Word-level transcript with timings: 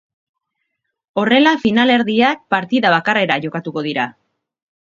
Horrela, 1.23 1.53
finalerdiak 1.65 2.41
partida 2.57 2.95
bakarrera 2.97 3.41
jokatuko 3.47 3.89
dira. 3.91 4.09